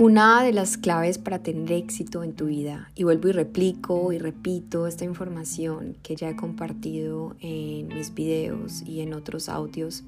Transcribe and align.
Una 0.00 0.42
de 0.42 0.54
las 0.54 0.78
claves 0.78 1.18
para 1.18 1.40
tener 1.40 1.70
éxito 1.72 2.24
en 2.24 2.32
tu 2.32 2.46
vida, 2.46 2.90
y 2.94 3.04
vuelvo 3.04 3.28
y 3.28 3.32
replico 3.32 4.14
y 4.14 4.18
repito 4.18 4.86
esta 4.86 5.04
información 5.04 5.94
que 6.02 6.16
ya 6.16 6.30
he 6.30 6.36
compartido 6.36 7.36
en 7.40 7.88
mis 7.88 8.14
videos 8.14 8.80
y 8.86 9.02
en 9.02 9.12
otros 9.12 9.50
audios, 9.50 10.02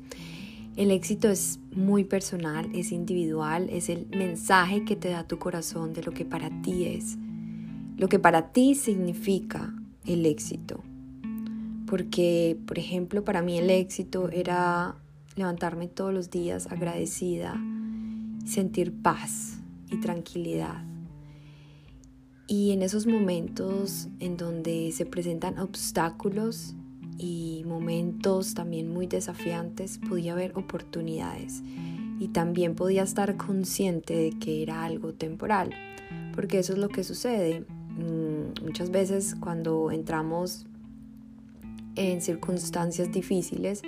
el 0.79 0.91
éxito 0.93 1.29
es 1.29 1.61
muy 1.77 2.05
personal, 2.05 2.71
es 2.75 2.91
individual, 2.91 3.69
es 3.69 3.91
el 3.91 4.07
mensaje 4.07 4.87
que 4.87 4.97
te 4.97 5.11
da 5.11 5.25
tu 5.25 5.39
corazón 5.39 5.93
de 5.93 6.03
lo 6.03 6.13
que 6.13 6.25
para 6.25 6.49
ti 6.63 6.87
es, 6.87 7.19
lo 7.99 8.09
que 8.09 8.19
para 8.19 8.51
ti 8.51 8.75
significa 8.75 9.75
el 10.07 10.25
éxito. 10.25 10.81
Porque, 11.87 12.57
por 12.67 12.79
ejemplo, 12.79 13.25
para 13.25 13.43
mí 13.43 13.59
el 13.59 13.69
éxito 13.69 14.31
era 14.31 14.95
levantarme 15.37 15.87
todos 15.87 16.15
los 16.15 16.31
días 16.31 16.67
agradecida, 16.73 17.63
sentir 18.47 18.91
paz 19.03 19.52
tranquilidad. 20.01 20.85
Y 22.47 22.73
en 22.73 22.83
esos 22.83 23.07
momentos 23.07 24.09
en 24.21 24.37
donde 24.37 24.93
se 24.93 25.07
presentan 25.07 25.59
obstáculos 25.59 26.75
y 27.19 27.63
momentos 27.67 28.55
también 28.55 28.93
muy 28.93 29.07
desafiantes, 29.07 29.99
podía 29.99 30.33
haber 30.33 30.53
oportunidades 30.59 31.63
y 32.19 32.29
también 32.29 32.75
podía 32.75 33.05
estar 33.05 33.37
consciente 33.37 34.15
de 34.15 34.31
que 34.39 34.63
era 34.63 34.85
algo 34.85 35.15
temporal, 35.15 35.71
porque 36.35 36.59
eso 36.59 36.73
es 36.73 36.79
lo 36.79 36.89
que 36.89 37.05
sucede. 37.05 37.65
Mm, 37.97 38.65
muchas 38.65 38.91
veces 38.91 39.35
cuando 39.39 39.91
entramos 39.91 40.67
en 41.95 42.21
circunstancias 42.21 43.13
difíciles, 43.13 43.83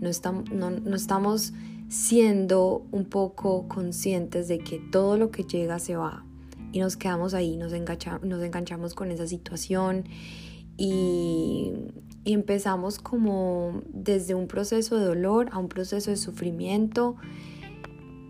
no, 0.00 0.08
estamos, 0.08 0.50
no 0.50 0.94
estamos 0.94 1.52
siendo 1.88 2.86
un 2.92 3.04
poco 3.06 3.66
conscientes 3.68 4.48
de 4.48 4.58
que 4.58 4.78
todo 4.78 5.16
lo 5.16 5.30
que 5.30 5.44
llega 5.44 5.78
se 5.78 5.96
va. 5.96 6.24
Y 6.72 6.80
nos 6.80 6.96
quedamos 6.96 7.34
ahí, 7.34 7.56
nos, 7.56 7.72
nos 7.72 8.42
enganchamos 8.42 8.94
con 8.94 9.10
esa 9.10 9.26
situación 9.26 10.04
y, 10.76 11.72
y 12.24 12.32
empezamos 12.34 12.98
como 12.98 13.80
desde 13.88 14.34
un 14.34 14.48
proceso 14.48 14.98
de 14.98 15.06
dolor 15.06 15.48
a 15.52 15.58
un 15.58 15.68
proceso 15.68 16.10
de 16.10 16.18
sufrimiento, 16.18 17.16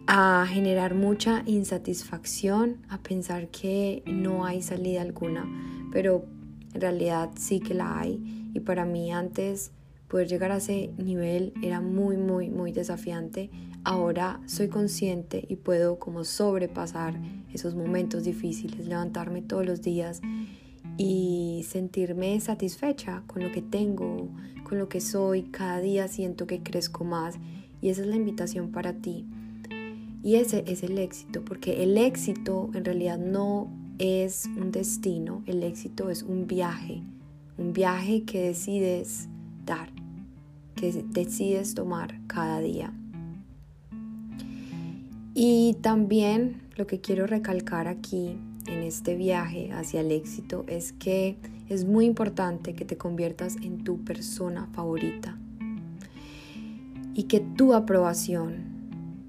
a 0.06 0.46
generar 0.48 0.94
mucha 0.94 1.42
insatisfacción, 1.46 2.78
a 2.88 2.98
pensar 3.02 3.48
que 3.48 4.02
no 4.06 4.46
hay 4.46 4.62
salida 4.62 5.02
alguna, 5.02 5.46
pero 5.92 6.24
en 6.74 6.80
realidad 6.80 7.30
sí 7.36 7.60
que 7.60 7.74
la 7.74 7.98
hay. 7.98 8.50
Y 8.54 8.60
para 8.60 8.86
mí 8.86 9.12
antes 9.12 9.72
Poder 10.08 10.26
llegar 10.26 10.52
a 10.52 10.56
ese 10.56 10.90
nivel 10.96 11.52
era 11.62 11.80
muy, 11.80 12.16
muy, 12.16 12.48
muy 12.48 12.72
desafiante. 12.72 13.50
Ahora 13.84 14.40
soy 14.46 14.68
consciente 14.68 15.44
y 15.48 15.56
puedo 15.56 15.98
como 15.98 16.24
sobrepasar 16.24 17.20
esos 17.52 17.74
momentos 17.74 18.24
difíciles, 18.24 18.86
levantarme 18.86 19.42
todos 19.42 19.66
los 19.66 19.82
días 19.82 20.22
y 20.96 21.64
sentirme 21.68 22.40
satisfecha 22.40 23.22
con 23.26 23.42
lo 23.42 23.52
que 23.52 23.62
tengo, 23.62 24.28
con 24.64 24.78
lo 24.78 24.88
que 24.88 25.00
soy. 25.00 25.42
Cada 25.44 25.80
día 25.80 26.08
siento 26.08 26.46
que 26.46 26.62
crezco 26.62 27.04
más 27.04 27.36
y 27.82 27.90
esa 27.90 28.00
es 28.00 28.08
la 28.08 28.16
invitación 28.16 28.72
para 28.72 28.94
ti. 28.94 29.26
Y 30.22 30.36
ese 30.36 30.64
es 30.66 30.82
el 30.82 30.98
éxito, 30.98 31.44
porque 31.44 31.82
el 31.82 31.96
éxito 31.96 32.70
en 32.74 32.84
realidad 32.84 33.18
no 33.18 33.70
es 33.98 34.46
un 34.56 34.72
destino, 34.72 35.42
el 35.46 35.62
éxito 35.62 36.10
es 36.10 36.22
un 36.22 36.46
viaje, 36.46 37.02
un 37.56 37.72
viaje 37.72 38.24
que 38.24 38.40
decides 38.42 39.28
dar 39.64 39.97
que 40.78 40.92
decides 41.08 41.74
tomar 41.74 42.14
cada 42.28 42.60
día. 42.60 42.92
Y 45.34 45.76
también 45.80 46.62
lo 46.76 46.86
que 46.86 47.00
quiero 47.00 47.26
recalcar 47.26 47.88
aquí 47.88 48.38
en 48.66 48.82
este 48.82 49.16
viaje 49.16 49.72
hacia 49.72 50.02
el 50.02 50.12
éxito 50.12 50.64
es 50.68 50.92
que 50.92 51.36
es 51.68 51.84
muy 51.84 52.06
importante 52.06 52.74
que 52.74 52.84
te 52.84 52.96
conviertas 52.96 53.56
en 53.56 53.82
tu 53.82 54.04
persona 54.04 54.68
favorita 54.72 55.36
y 57.14 57.24
que 57.24 57.40
tu 57.40 57.74
aprobación 57.74 58.78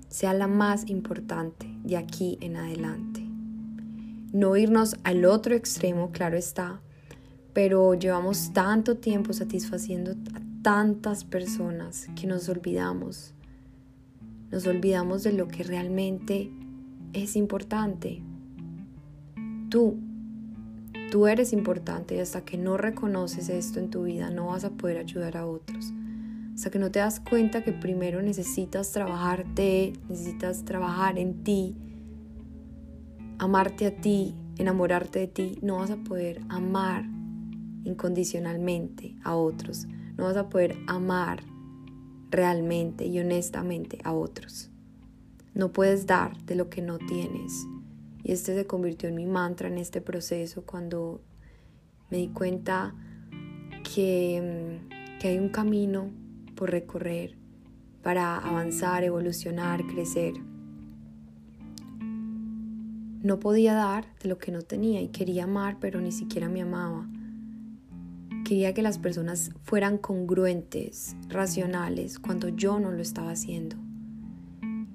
sea 0.07 0.35
la 0.35 0.47
más 0.47 0.87
importante 0.87 1.67
de 1.83 1.97
aquí 1.97 2.37
en 2.41 2.57
adelante. 2.57 3.25
No 4.31 4.55
irnos 4.55 4.97
al 5.03 5.25
otro 5.25 5.55
extremo, 5.55 6.11
claro 6.11 6.37
está, 6.37 6.81
pero 7.53 7.95
llevamos 7.95 8.53
tanto 8.53 8.97
tiempo 8.97 9.33
satisfaciendo 9.33 10.11
a 10.35 10.48
tantas 10.61 11.23
personas 11.23 12.07
que 12.19 12.27
nos 12.27 12.49
olvidamos. 12.49 13.33
Nos 14.51 14.67
olvidamos 14.67 15.23
de 15.23 15.33
lo 15.33 15.47
que 15.47 15.63
realmente 15.63 16.51
es 17.13 17.35
importante. 17.35 18.21
Tú, 19.69 19.97
tú 21.11 21.27
eres 21.27 21.53
importante 21.53 22.15
y 22.15 22.19
hasta 22.19 22.43
que 22.43 22.57
no 22.57 22.77
reconoces 22.77 23.49
esto 23.49 23.79
en 23.79 23.89
tu 23.89 24.03
vida 24.03 24.29
no 24.31 24.47
vas 24.47 24.63
a 24.63 24.71
poder 24.71 24.97
ayudar 24.97 25.37
a 25.37 25.45
otros. 25.45 25.93
Hasta 26.55 26.71
que 26.71 26.79
no 26.79 26.91
te 26.91 26.99
das 26.99 27.21
cuenta 27.21 27.63
que 27.63 27.71
primero 27.71 28.21
necesitas 28.21 28.91
trabajarte, 28.91 29.93
necesitas 30.09 30.65
trabajar 30.65 31.17
en 31.17 31.43
ti, 31.43 31.77
amarte 33.37 33.85
a 33.85 33.95
ti, 33.95 34.35
enamorarte 34.57 35.19
de 35.19 35.27
ti, 35.27 35.59
no 35.61 35.77
vas 35.77 35.91
a 35.91 35.97
poder 35.97 36.41
amar 36.49 37.05
incondicionalmente 37.85 39.15
a 39.23 39.35
otros 39.35 39.87
no 40.19 40.25
vas 40.25 40.37
a 40.37 40.49
poder 40.49 40.75
amar 40.85 41.43
realmente 42.29 43.05
y 43.05 43.19
honestamente 43.19 43.99
a 44.03 44.11
otros. 44.11 44.69
No 45.53 45.71
puedes 45.71 46.05
dar 46.05 46.37
de 46.43 46.55
lo 46.55 46.69
que 46.69 46.81
no 46.81 46.97
tienes. 46.97 47.65
Y 48.23 48.33
este 48.33 48.53
se 48.53 48.67
convirtió 48.67 49.07
en 49.07 49.15
mi 49.15 49.25
mantra 49.25 49.69
en 49.69 49.77
este 49.77 50.01
proceso 50.01 50.63
cuando 50.65 51.21
me 52.09 52.17
di 52.17 52.27
cuenta 52.27 52.93
que, 53.95 54.79
mm, 54.83 55.19
que 55.19 55.29
hay 55.29 55.39
un 55.39 55.49
camino 55.49 56.11
por 56.55 56.69
recorrer 56.69 57.37
para 58.03 58.37
avanzar, 58.37 59.05
evolucionar, 59.05 59.85
crecer. 59.87 60.33
No 63.21 63.39
podía 63.39 63.73
dar 63.73 64.05
de 64.21 64.27
lo 64.27 64.37
que 64.37 64.51
no 64.51 64.61
tenía 64.63 65.01
y 65.01 65.07
quería 65.07 65.45
amar, 65.45 65.77
pero 65.79 66.01
ni 66.01 66.11
siquiera 66.11 66.49
me 66.49 66.61
amaba. 66.61 67.07
Quería 68.49 68.73
que 68.73 68.81
las 68.81 68.97
personas 68.97 69.51
fueran 69.61 69.99
congruentes, 69.99 71.15
racionales, 71.27 72.17
cuando 72.17 72.49
yo 72.49 72.79
no 72.79 72.91
lo 72.91 72.99
estaba 72.99 73.29
haciendo. 73.29 73.75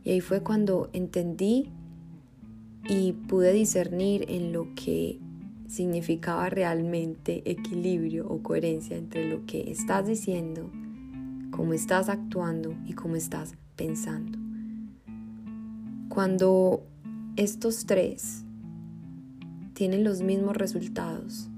Y 0.02 0.10
ahí 0.10 0.20
fue 0.20 0.42
cuando 0.42 0.90
entendí 0.92 1.70
y 2.88 3.12
pude 3.12 3.52
discernir 3.52 4.26
en 4.28 4.52
lo 4.52 4.74
que 4.74 5.20
significaba 5.68 6.50
realmente 6.50 7.48
equilibrio 7.48 8.26
o 8.28 8.42
coherencia 8.42 8.96
entre 8.96 9.30
lo 9.30 9.46
que 9.46 9.70
estás 9.70 10.08
diciendo, 10.08 10.68
cómo 11.52 11.74
estás 11.74 12.08
actuando 12.08 12.74
y 12.84 12.94
cómo 12.94 13.14
estás 13.14 13.54
pensando. 13.76 14.36
Cuando 16.08 16.82
estos 17.36 17.86
tres 17.86 18.44
tienen 19.74 20.02
los 20.02 20.22
mismos 20.22 20.56
resultados, 20.56 21.50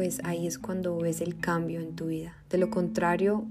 pues 0.00 0.18
ahí 0.24 0.46
es 0.46 0.58
cuando 0.58 0.96
ves 0.96 1.20
el 1.20 1.36
cambio 1.36 1.78
en 1.78 1.94
tu 1.94 2.06
vida. 2.06 2.34
De 2.48 2.56
lo 2.56 2.70
contrario, 2.70 3.44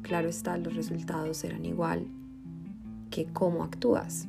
claro 0.00 0.30
está, 0.30 0.56
los 0.56 0.74
resultados 0.74 1.36
serán 1.36 1.66
igual 1.66 2.06
que 3.10 3.26
cómo 3.26 3.62
actúas. 3.62 4.26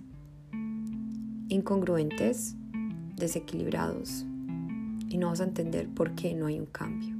Incongruentes, 1.48 2.58
desequilibrados, 3.16 4.26
y 5.08 5.18
no 5.18 5.28
vas 5.28 5.40
a 5.40 5.46
entender 5.46 5.88
por 5.88 6.16
qué 6.16 6.34
no 6.34 6.48
hay 6.48 6.60
un 6.60 6.66
cambio. 6.66 7.16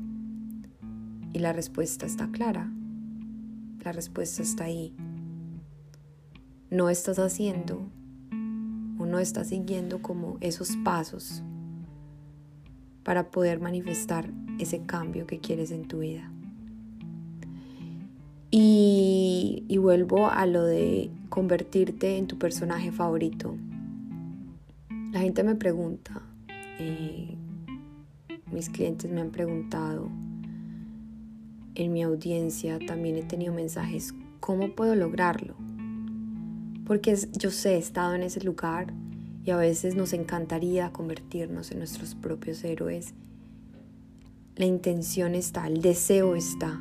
Y 1.32 1.40
la 1.40 1.54
respuesta 1.54 2.06
está 2.06 2.28
clara. 2.28 2.70
La 3.86 3.94
respuesta 3.94 4.42
está 4.42 4.66
ahí. 4.66 4.94
No 6.70 6.90
estás 6.90 7.18
haciendo 7.18 7.80
o 9.00 9.06
no 9.06 9.20
estás 9.20 9.48
siguiendo 9.48 10.02
como 10.02 10.38
esos 10.42 10.76
pasos 10.84 11.44
para 13.04 13.30
poder 13.30 13.60
manifestar 13.60 14.30
ese 14.60 14.82
cambio 14.86 15.28
que 15.28 15.40
quieres 15.40 15.72
en 15.72 15.86
tu 15.88 16.00
vida. 16.00 16.30
Y, 18.50 19.78
vuelvo 19.82 20.30
a 20.30 20.46
lo 20.46 20.64
de 20.64 21.12
convertirte 21.28 22.18
en 22.18 22.28
tu 22.28 22.38
personaje 22.38 22.92
favorito. 22.92 23.58
La 25.12 25.20
gente 25.20 25.44
me 25.44 25.56
pregunta, 25.56 26.22
eh, 26.80 27.36
mis 28.52 28.70
clientes 28.70 29.12
me 29.12 29.20
han 29.20 29.32
preguntado, 29.32 30.10
en 31.76 31.92
mi 31.92 32.04
audiencia 32.04 32.80
también 32.80 33.18
he 33.18 33.24
tenido 33.24 33.54
mensajes, 33.54 34.14
¿cómo 34.40 34.76
puedo 34.76 34.96
lograrlo? 34.96 35.56
Porque 36.86 37.18
yo 37.38 37.50
sé, 37.50 37.76
he 37.76 37.78
estado 37.80 38.14
en 38.14 38.24
ese 38.24 38.42
lugar 38.42 38.94
y 39.46 39.52
a 39.52 39.58
veces 39.58 39.96
nos 39.96 40.14
encantaría 40.14 40.92
convertirnos 40.92 41.72
en 41.72 41.80
nuestros 41.80 42.16
propios 42.16 42.64
héroes. 42.64 43.14
La 44.56 44.66
intención 44.66 45.36
está, 45.36 45.68
el 45.68 45.82
deseo 45.82 46.36
está, 46.36 46.80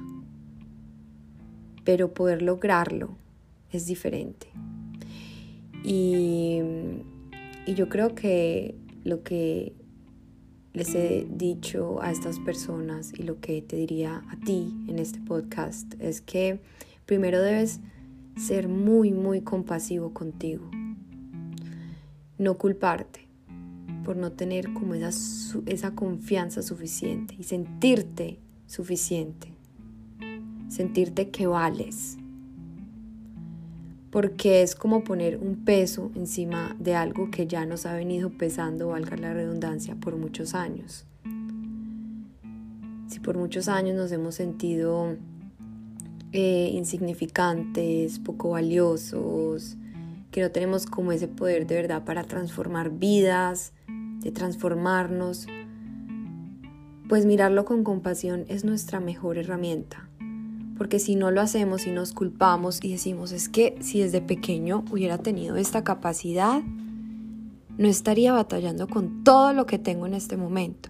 pero 1.84 2.14
poder 2.14 2.42
lograrlo 2.42 3.16
es 3.70 3.86
diferente. 3.86 4.48
Y, 5.84 6.60
yo 7.76 7.88
creo 7.88 8.14
que 8.14 8.74
lo 9.04 9.22
que 9.22 9.72
les 10.72 10.94
he 10.94 11.26
dicho 11.30 12.02
a 12.02 12.10
estas 12.10 12.40
personas 12.40 13.12
y 13.16 13.22
lo 13.22 13.40
que 13.40 13.62
te 13.62 13.76
diría 13.76 14.22
a 14.28 14.36
ti 14.44 14.74
en 14.88 14.98
este 14.98 15.20
podcast 15.20 15.94
es 16.00 16.20
que 16.20 16.60
primero 17.06 17.40
debes 17.40 17.80
ser 18.36 18.68
muy, 18.68 19.12
muy 19.12 19.42
compasivo 19.42 20.12
contigo. 20.12 20.68
No 22.42 22.58
culparte 22.58 23.20
por 24.04 24.16
no 24.16 24.32
tener 24.32 24.72
como 24.72 24.94
esa, 24.94 25.10
esa 25.66 25.94
confianza 25.94 26.60
suficiente 26.60 27.36
y 27.38 27.44
sentirte 27.44 28.40
suficiente. 28.66 29.52
Sentirte 30.68 31.30
que 31.30 31.46
vales. 31.46 32.18
Porque 34.10 34.62
es 34.62 34.74
como 34.74 35.04
poner 35.04 35.36
un 35.36 35.64
peso 35.64 36.10
encima 36.16 36.74
de 36.80 36.96
algo 36.96 37.30
que 37.30 37.46
ya 37.46 37.64
nos 37.64 37.86
ha 37.86 37.94
venido 37.94 38.30
pesando, 38.30 38.88
valga 38.88 39.16
la 39.16 39.32
redundancia, 39.32 39.94
por 39.94 40.16
muchos 40.16 40.56
años. 40.56 41.06
Si 43.06 43.20
por 43.20 43.38
muchos 43.38 43.68
años 43.68 43.94
nos 43.94 44.10
hemos 44.10 44.34
sentido 44.34 45.16
eh, 46.32 46.70
insignificantes, 46.72 48.18
poco 48.18 48.50
valiosos, 48.50 49.76
que 50.32 50.40
no 50.40 50.50
tenemos 50.50 50.86
como 50.86 51.12
ese 51.12 51.28
poder 51.28 51.68
de 51.68 51.76
verdad 51.76 52.04
para 52.04 52.24
transformar 52.24 52.90
vidas, 52.90 53.72
de 54.18 54.32
transformarnos, 54.32 55.46
pues 57.08 57.24
mirarlo 57.26 57.64
con 57.64 57.84
compasión 57.84 58.44
es 58.48 58.64
nuestra 58.64 58.98
mejor 58.98 59.38
herramienta. 59.38 60.08
Porque 60.76 60.98
si 60.98 61.14
no 61.14 61.30
lo 61.30 61.40
hacemos 61.40 61.86
y 61.86 61.92
nos 61.92 62.12
culpamos 62.12 62.82
y 62.82 62.90
decimos, 62.90 63.30
es 63.30 63.48
que 63.48 63.76
si 63.80 64.00
desde 64.00 64.20
pequeño 64.20 64.84
hubiera 64.90 65.18
tenido 65.18 65.54
esta 65.54 65.84
capacidad, 65.84 66.62
no 67.78 67.86
estaría 67.86 68.32
batallando 68.32 68.88
con 68.88 69.22
todo 69.22 69.52
lo 69.52 69.66
que 69.66 69.78
tengo 69.78 70.06
en 70.06 70.14
este 70.14 70.36
momento. 70.36 70.88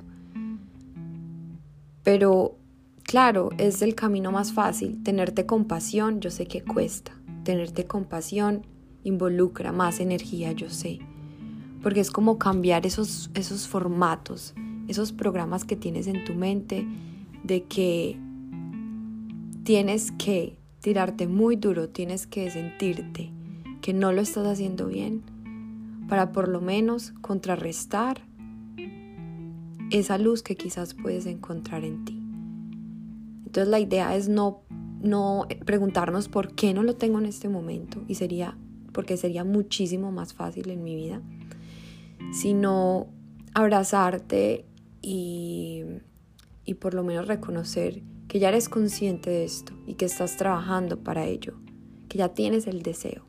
Pero 2.02 2.56
Claro, 3.02 3.50
es 3.58 3.82
el 3.82 3.94
camino 3.94 4.32
más 4.32 4.52
fácil. 4.52 5.02
Tenerte 5.02 5.44
compasión, 5.44 6.20
yo 6.20 6.30
sé 6.30 6.46
que 6.46 6.62
cuesta. 6.62 7.12
Tenerte 7.44 7.84
compasión 7.84 8.64
involucra 9.04 9.72
más 9.72 10.00
energía, 10.00 10.52
yo 10.52 10.70
sé. 10.70 11.00
Porque 11.82 12.00
es 12.00 12.10
como 12.10 12.38
cambiar 12.38 12.86
esos, 12.86 13.30
esos 13.34 13.66
formatos, 13.66 14.54
esos 14.88 15.12
programas 15.12 15.64
que 15.64 15.76
tienes 15.76 16.06
en 16.06 16.24
tu 16.24 16.34
mente 16.34 16.86
de 17.42 17.64
que 17.64 18.18
tienes 19.64 20.12
que 20.12 20.58
tirarte 20.80 21.26
muy 21.26 21.56
duro, 21.56 21.88
tienes 21.88 22.26
que 22.26 22.50
sentirte 22.50 23.30
que 23.80 23.92
no 23.92 24.12
lo 24.12 24.20
estás 24.20 24.46
haciendo 24.46 24.86
bien 24.86 25.22
para 26.08 26.32
por 26.32 26.48
lo 26.48 26.60
menos 26.60 27.12
contrarrestar 27.20 28.22
esa 29.90 30.18
luz 30.18 30.42
que 30.42 30.56
quizás 30.56 30.94
puedes 30.94 31.26
encontrar 31.26 31.84
en 31.84 32.04
ti. 32.04 32.18
Entonces 33.46 33.68
la 33.68 33.80
idea 33.80 34.16
es 34.16 34.28
no, 34.28 34.62
no 35.02 35.46
preguntarnos 35.64 36.28
por 36.28 36.54
qué 36.54 36.74
no 36.74 36.82
lo 36.82 36.96
tengo 36.96 37.18
en 37.18 37.26
este 37.26 37.48
momento 37.48 38.02
y 38.08 38.14
sería 38.14 38.56
porque 38.92 39.16
sería 39.16 39.44
muchísimo 39.44 40.12
más 40.12 40.34
fácil 40.34 40.70
en 40.70 40.82
mi 40.82 40.94
vida, 40.94 41.20
sino 42.32 43.08
abrazarte 43.54 44.64
y, 45.00 45.84
y 46.64 46.74
por 46.74 46.94
lo 46.94 47.02
menos 47.02 47.26
reconocer 47.26 48.02
que 48.28 48.38
ya 48.38 48.48
eres 48.48 48.68
consciente 48.68 49.30
de 49.30 49.44
esto 49.44 49.74
y 49.86 49.94
que 49.94 50.06
estás 50.06 50.36
trabajando 50.36 50.98
para 51.00 51.26
ello, 51.26 51.54
que 52.08 52.18
ya 52.18 52.30
tienes 52.30 52.66
el 52.66 52.82
deseo. 52.82 53.24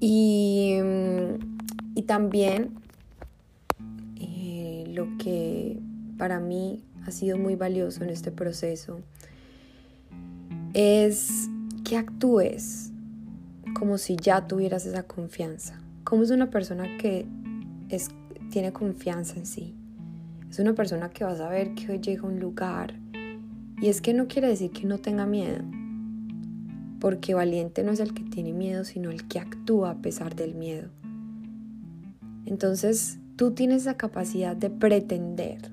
Y, 0.00 0.76
y 1.94 2.02
también 2.02 2.74
eh, 4.18 4.84
lo 4.88 5.16
que 5.18 5.78
para 6.16 6.40
mí 6.40 6.84
ha 7.06 7.10
sido 7.10 7.38
muy 7.38 7.54
valioso 7.54 8.04
en 8.04 8.10
este 8.10 8.30
proceso 8.30 9.00
es 10.74 11.48
que 11.86 11.96
actúes 11.96 12.90
como 13.78 13.96
si 13.96 14.16
ya 14.16 14.48
tuvieras 14.48 14.86
esa 14.86 15.04
confianza. 15.04 15.80
Como 16.02 16.24
es 16.24 16.32
una 16.32 16.50
persona 16.50 16.96
que 16.98 17.26
es, 17.88 18.08
tiene 18.50 18.72
confianza 18.72 19.36
en 19.36 19.46
sí. 19.46 19.76
Es 20.50 20.58
una 20.58 20.74
persona 20.74 21.10
que 21.10 21.24
va 21.24 21.30
a 21.30 21.36
saber 21.36 21.74
que 21.74 21.92
hoy 21.92 22.00
llega 22.00 22.26
un 22.26 22.40
lugar. 22.40 22.98
Y 23.80 23.86
es 23.86 24.00
que 24.00 24.14
no 24.14 24.26
quiere 24.26 24.48
decir 24.48 24.72
que 24.72 24.84
no 24.84 24.98
tenga 24.98 25.26
miedo. 25.26 25.62
Porque 26.98 27.34
valiente 27.34 27.84
no 27.84 27.92
es 27.92 28.00
el 28.00 28.14
que 28.14 28.24
tiene 28.24 28.52
miedo, 28.52 28.84
sino 28.84 29.10
el 29.10 29.28
que 29.28 29.38
actúa 29.38 29.90
a 29.90 30.02
pesar 30.02 30.34
del 30.34 30.56
miedo. 30.56 30.88
Entonces, 32.46 33.18
tú 33.36 33.52
tienes 33.52 33.84
la 33.84 33.96
capacidad 33.96 34.56
de 34.56 34.70
pretender 34.70 35.70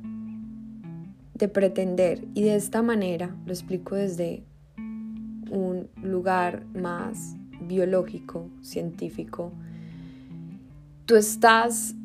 de 1.34 1.48
pretender 1.48 2.28
y 2.36 2.44
de 2.44 2.56
esta 2.56 2.84
manera, 2.84 3.36
lo 3.46 3.54
explico 3.54 3.96
desde 3.96 4.44
un 5.50 5.90
lugar 6.02 6.66
más 6.74 7.36
biológico, 7.62 8.50
científico, 8.62 9.52
tú 11.06 11.16
estás, 11.16 11.96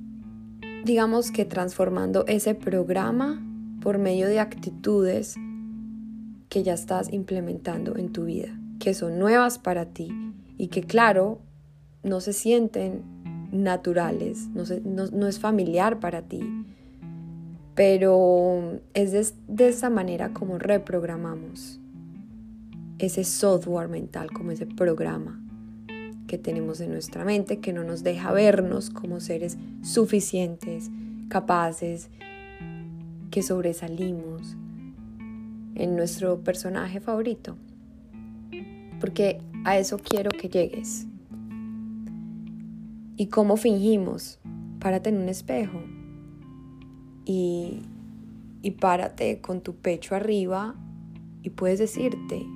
digamos 0.84 1.30
que 1.30 1.44
transformando 1.44 2.24
ese 2.26 2.54
programa 2.54 3.42
por 3.80 3.98
medio 3.98 4.28
de 4.28 4.40
actitudes 4.40 5.36
que 6.48 6.62
ya 6.62 6.74
estás 6.74 7.12
implementando 7.12 7.96
en 7.96 8.12
tu 8.12 8.24
vida, 8.24 8.58
que 8.78 8.94
son 8.94 9.18
nuevas 9.18 9.58
para 9.58 9.86
ti 9.86 10.10
y 10.56 10.68
que 10.68 10.82
claro, 10.82 11.40
no 12.02 12.20
se 12.20 12.32
sienten 12.32 13.02
naturales, 13.52 14.48
no, 14.54 15.26
es 15.26 15.38
familiar 15.38 16.00
para 16.00 16.22
ti 16.22 16.40
pero 17.78 18.80
es 18.92 19.34
de 19.46 19.68
esa 19.68 19.88
manera 19.88 20.32
como 20.32 20.58
reprogramamos 20.58 21.78
ese 22.98 23.24
software 23.24 23.88
mental, 23.88 24.30
como 24.32 24.50
ese 24.50 24.66
programa 24.66 25.40
que 26.26 26.38
tenemos 26.38 26.80
en 26.80 26.92
nuestra 26.92 27.24
mente 27.24 27.58
que 27.58 27.72
no 27.72 27.82
nos 27.82 28.04
deja 28.04 28.32
vernos 28.32 28.90
como 28.90 29.18
seres 29.18 29.56
suficientes, 29.82 30.90
capaces, 31.28 32.10
que 33.30 33.42
sobresalimos 33.42 34.56
en 35.74 35.96
nuestro 35.96 36.40
personaje 36.42 37.00
favorito. 37.00 37.56
Porque 39.00 39.40
a 39.64 39.78
eso 39.78 39.98
quiero 39.98 40.30
que 40.30 40.48
llegues. 40.48 41.06
¿Y 43.16 43.26
cómo 43.26 43.56
fingimos? 43.56 44.38
Párate 44.80 45.10
en 45.10 45.18
un 45.18 45.28
espejo 45.28 45.80
y, 47.24 47.82
y 48.62 48.72
párate 48.72 49.40
con 49.40 49.60
tu 49.60 49.74
pecho 49.74 50.14
arriba 50.14 50.74
y 51.42 51.50
puedes 51.50 51.78
decirte, 51.78 52.46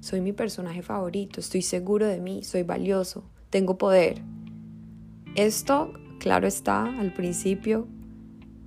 soy 0.00 0.20
mi 0.20 0.32
personaje 0.32 0.82
favorito, 0.82 1.40
estoy 1.40 1.62
seguro 1.62 2.06
de 2.06 2.20
mí, 2.20 2.44
soy 2.44 2.62
valioso, 2.62 3.24
tengo 3.50 3.78
poder. 3.78 4.22
Esto, 5.34 5.92
claro 6.18 6.46
está, 6.46 6.84
al 6.98 7.12
principio 7.12 7.86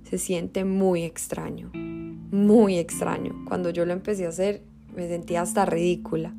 se 0.04 0.18
siente 0.18 0.64
muy 0.64 1.02
extraño, 1.02 1.70
muy 1.74 2.78
extraño. 2.78 3.44
Cuando 3.46 3.70
yo 3.70 3.84
lo 3.84 3.92
empecé 3.92 4.26
a 4.26 4.30
hacer 4.30 4.62
me 4.94 5.08
sentía 5.08 5.42
hasta 5.42 5.64
ridícula. 5.64 6.34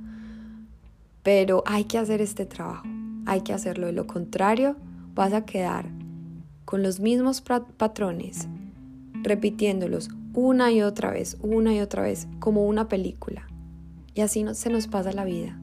Pero 1.24 1.64
hay 1.66 1.86
que 1.86 1.98
hacer 1.98 2.22
este 2.22 2.46
trabajo, 2.46 2.88
hay 3.26 3.42
que 3.42 3.54
hacerlo. 3.54 3.88
De 3.88 3.94
lo 3.94 4.08
contrario, 4.08 4.76
vas 5.16 5.34
a 5.34 5.46
quedar 5.46 5.90
con 6.66 6.84
los 6.84 7.00
mismos 7.00 7.42
patrones, 7.42 8.48
repitiéndolos 9.24 10.10
una 10.34 10.72
y 10.72 10.82
otra 10.82 11.12
vez, 11.12 11.38
una 11.42 11.74
y 11.74 11.80
otra 11.80 12.04
vez, 12.04 12.28
como 12.40 12.66
una 12.66 12.88
película. 12.88 13.48
Y 14.14 14.22
así 14.22 14.44
no, 14.44 14.54
se 14.54 14.70
nos 14.70 14.88
pasa 14.88 15.12
la 15.12 15.26
vida. 15.26 15.58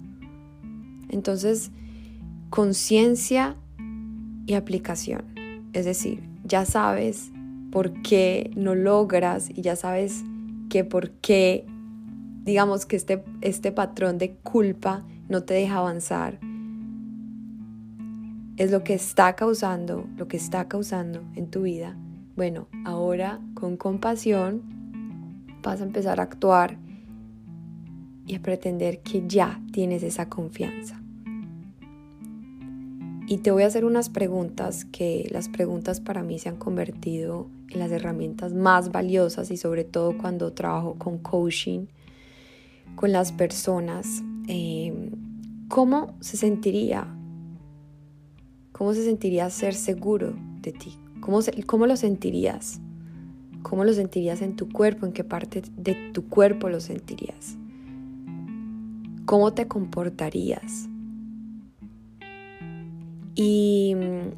Entonces, 1.08 1.70
conciencia 2.50 3.56
y 4.46 4.54
aplicación. 4.54 5.24
Es 5.72 5.84
decir, 5.84 6.22
ya 6.44 6.64
sabes 6.64 7.30
por 7.70 7.92
qué 8.02 8.50
no 8.56 8.74
logras 8.74 9.50
y 9.50 9.62
ya 9.62 9.76
sabes 9.76 10.24
que 10.68 10.84
por 10.84 11.10
qué, 11.10 11.66
digamos 12.44 12.86
que 12.86 12.96
este, 12.96 13.24
este 13.40 13.72
patrón 13.72 14.18
de 14.18 14.34
culpa 14.34 15.04
no 15.28 15.42
te 15.42 15.54
deja 15.54 15.76
avanzar. 15.76 16.40
Es 18.56 18.70
lo 18.70 18.84
que 18.84 18.94
está 18.94 19.36
causando, 19.36 20.06
lo 20.16 20.28
que 20.28 20.36
está 20.36 20.68
causando 20.68 21.22
en 21.34 21.50
tu 21.50 21.62
vida 21.62 21.96
bueno, 22.40 22.68
ahora 22.86 23.38
con 23.52 23.76
compasión 23.76 24.62
vas 25.62 25.82
a 25.82 25.84
empezar 25.84 26.20
a 26.20 26.22
actuar 26.22 26.78
y 28.30 28.36
a 28.36 28.42
pretender 28.42 29.00
que 29.00 29.24
ya 29.26 29.60
tienes 29.72 30.04
esa 30.04 30.28
confianza. 30.28 31.02
Y 33.26 33.38
te 33.38 33.50
voy 33.50 33.64
a 33.64 33.66
hacer 33.66 33.84
unas 33.84 34.08
preguntas 34.08 34.84
que 34.84 35.28
las 35.32 35.48
preguntas 35.48 36.00
para 36.00 36.22
mí 36.22 36.38
se 36.38 36.48
han 36.48 36.56
convertido 36.56 37.48
en 37.70 37.80
las 37.80 37.90
herramientas 37.90 38.54
más 38.54 38.92
valiosas 38.92 39.50
y 39.50 39.56
sobre 39.56 39.82
todo 39.82 40.16
cuando 40.16 40.52
trabajo 40.52 40.94
con 40.96 41.18
coaching, 41.18 41.86
con 42.94 43.10
las 43.10 43.32
personas. 43.32 44.22
Em, 44.46 45.10
¿Cómo 45.68 46.14
se 46.20 46.36
sentiría 46.36 47.06
¿Cómo 48.72 48.94
se 48.94 49.04
sentiría 49.04 49.50
ser 49.50 49.74
seguro 49.74 50.34
de 50.62 50.72
ti? 50.72 50.96
¿Cómo, 51.20 51.40
¿Cómo 51.66 51.86
lo 51.86 51.96
sentirías? 51.96 52.80
¿Cómo 53.62 53.84
lo 53.84 53.92
sentirías 53.92 54.40
en 54.40 54.56
tu 54.56 54.70
cuerpo? 54.70 55.04
¿En 55.04 55.12
qué 55.12 55.22
parte 55.22 55.62
de 55.76 55.94
tu 56.12 56.28
cuerpo 56.30 56.70
lo 56.70 56.80
sentirías? 56.80 57.59
¿Cómo 59.30 59.52
te 59.52 59.68
comportarías? 59.68 60.88
Y, 63.36 63.94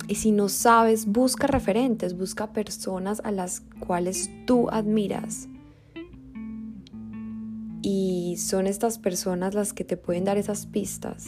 y, 0.07 0.15
si 0.17 0.33
no 0.33 0.51
sabes, 0.51 1.07
busca 1.07 1.47
referentes, 1.47 2.15
busca 2.15 2.53
personas 2.53 3.23
a 3.25 3.31
las 3.31 3.63
cuales 3.81 4.29
tú 4.47 4.69
admiras. 4.69 5.49
Y 7.81 8.37
son 8.37 8.67
estas 8.67 8.99
personas 8.99 9.55
las 9.55 9.73
que 9.73 9.85
te 9.85 9.97
pueden 9.97 10.25
dar 10.25 10.37
esas 10.37 10.67
pistas. 10.67 11.27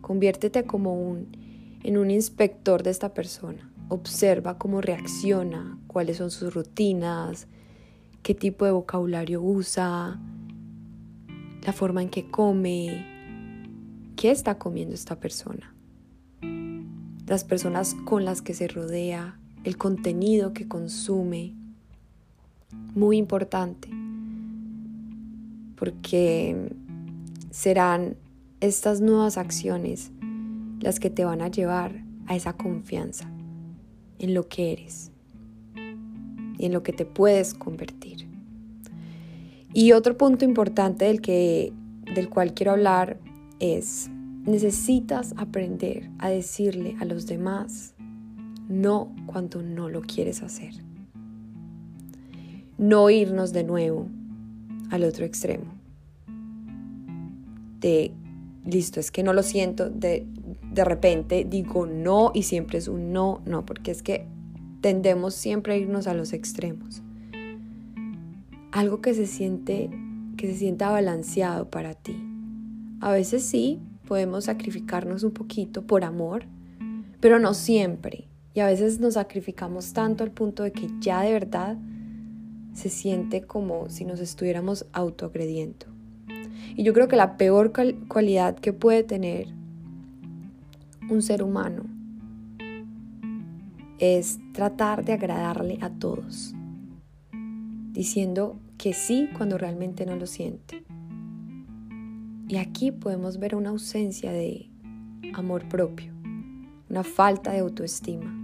Conviértete 0.00 0.64
como 0.64 0.94
un, 0.94 1.36
en 1.82 1.98
un 1.98 2.10
inspector 2.10 2.82
de 2.82 2.92
esta 2.92 3.12
persona. 3.12 3.70
Observa 3.90 4.56
cómo 4.56 4.80
reacciona, 4.80 5.78
cuáles 5.86 6.16
son 6.16 6.30
sus 6.30 6.54
rutinas, 6.54 7.46
qué 8.22 8.34
tipo 8.34 8.64
de 8.64 8.70
vocabulario 8.70 9.42
usa, 9.42 10.18
la 11.62 11.72
forma 11.72 12.02
en 12.02 12.08
que 12.08 12.30
come, 12.30 13.06
qué 14.16 14.30
está 14.30 14.58
comiendo 14.58 14.94
esta 14.94 15.18
persona, 15.20 15.74
las 17.26 17.44
personas 17.44 17.94
con 18.04 18.24
las 18.24 18.42
que 18.42 18.54
se 18.54 18.68
rodea, 18.68 19.38
el 19.64 19.76
contenido 19.76 20.52
que 20.52 20.68
consume. 20.68 21.54
Muy 22.94 23.16
importante, 23.16 23.88
porque 25.76 26.74
serán 27.50 28.16
estas 28.60 29.00
nuevas 29.00 29.38
acciones 29.38 30.10
las 30.80 31.00
que 31.00 31.10
te 31.10 31.24
van 31.24 31.42
a 31.42 31.48
llevar 31.48 32.02
a 32.26 32.36
esa 32.36 32.54
confianza 32.54 33.30
en 34.18 34.34
lo 34.34 34.48
que 34.48 34.72
eres 34.72 35.10
y 36.58 36.66
en 36.66 36.72
lo 36.72 36.82
que 36.82 36.92
te 36.92 37.04
puedes 37.04 37.54
convertir. 37.54 38.21
Y 39.74 39.92
otro 39.92 40.16
punto 40.16 40.44
importante 40.44 41.06
del, 41.06 41.20
que, 41.20 41.72
del 42.14 42.28
cual 42.28 42.54
quiero 42.54 42.72
hablar 42.72 43.18
es, 43.58 44.10
necesitas 44.44 45.34
aprender 45.36 46.10
a 46.18 46.28
decirle 46.28 46.96
a 47.00 47.04
los 47.04 47.26
demás 47.26 47.94
no 48.68 49.14
cuando 49.26 49.62
no 49.62 49.88
lo 49.88 50.02
quieres 50.02 50.42
hacer. 50.42 50.74
No 52.78 53.10
irnos 53.10 53.52
de 53.52 53.64
nuevo 53.64 54.08
al 54.90 55.04
otro 55.04 55.24
extremo. 55.24 55.72
De, 57.80 58.12
listo, 58.64 59.00
es 59.00 59.10
que 59.10 59.22
no 59.22 59.32
lo 59.32 59.42
siento, 59.42 59.90
de 59.90 60.26
de 60.72 60.84
repente 60.84 61.44
digo 61.48 61.86
no 61.86 62.30
y 62.34 62.44
siempre 62.44 62.78
es 62.78 62.88
un 62.88 63.12
no, 63.12 63.42
no, 63.44 63.66
porque 63.66 63.90
es 63.90 64.02
que 64.02 64.26
tendemos 64.80 65.34
siempre 65.34 65.74
a 65.74 65.76
irnos 65.76 66.06
a 66.06 66.14
los 66.14 66.32
extremos. 66.32 67.02
Algo 68.72 69.00
que 69.00 69.14
se 69.14 69.26
siente 69.26 69.90
que 70.36 70.46
se 70.48 70.58
sienta 70.58 70.90
balanceado 70.90 71.70
para 71.70 71.94
ti. 71.94 72.16
A 73.00 73.12
veces 73.12 73.44
sí, 73.44 73.80
podemos 74.06 74.44
sacrificarnos 74.44 75.22
un 75.22 75.32
poquito 75.32 75.86
por 75.86 76.04
amor, 76.04 76.46
pero 77.20 77.38
no 77.38 77.54
siempre. 77.54 78.28
Y 78.54 78.60
a 78.60 78.66
veces 78.66 79.00
nos 79.00 79.14
sacrificamos 79.14 79.92
tanto 79.92 80.24
al 80.24 80.30
punto 80.30 80.62
de 80.62 80.72
que 80.72 80.88
ya 81.00 81.22
de 81.22 81.32
verdad 81.32 81.78
se 82.74 82.88
siente 82.88 83.42
como 83.42 83.88
si 83.88 84.04
nos 84.04 84.20
estuviéramos 84.20 84.86
autoagrediendo. 84.92 85.86
Y 86.74 86.84
yo 86.84 86.92
creo 86.92 87.08
que 87.08 87.16
la 87.16 87.36
peor 87.36 87.72
cualidad 88.08 88.56
que 88.56 88.72
puede 88.72 89.02
tener 89.02 89.48
un 91.10 91.22
ser 91.22 91.42
humano 91.42 91.84
es 93.98 94.38
tratar 94.52 95.04
de 95.04 95.12
agradarle 95.12 95.78
a 95.80 95.90
todos, 95.90 96.54
diciendo 97.92 98.58
que 98.82 98.94
sí 98.94 99.28
cuando 99.36 99.58
realmente 99.58 100.04
no 100.04 100.16
lo 100.16 100.26
siente. 100.26 100.82
Y 102.48 102.56
aquí 102.56 102.90
podemos 102.90 103.38
ver 103.38 103.54
una 103.54 103.70
ausencia 103.70 104.32
de 104.32 104.68
amor 105.34 105.68
propio, 105.68 106.12
una 106.90 107.04
falta 107.04 107.52
de 107.52 107.60
autoestima. 107.60 108.36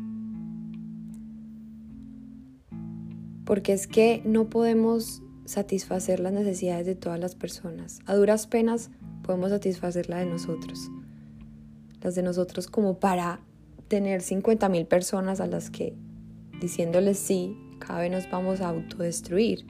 Porque 3.45 3.73
es 3.73 3.89
que 3.89 4.23
no 4.25 4.49
podemos 4.49 5.25
satisfacer 5.45 6.21
las 6.21 6.33
necesidades 6.33 6.87
de 6.87 6.95
todas 6.95 7.19
las 7.19 7.35
personas. 7.35 7.99
A 8.07 8.15
duras 8.15 8.47
penas 8.47 8.93
podemos 9.25 9.51
satisfacer 9.51 10.09
la 10.09 10.19
de 10.19 10.27
nosotros 10.27 10.89
las 12.01 12.15
de 12.15 12.23
nosotros 12.23 12.69
como 12.69 13.01
para 13.01 13.41
tener 13.89 14.23
50 14.23 14.69
mil 14.69 14.87
personas 14.87 15.41
a 15.41 15.49
las 15.49 15.69
que 15.69 15.97
diciéndoles 16.61 17.19
sí, 17.19 17.57
cada 17.81 18.01
vez 18.01 18.13
nos 18.13 18.31
vamos 18.31 18.61
a 18.61 18.69
autodestruir, 18.69 19.67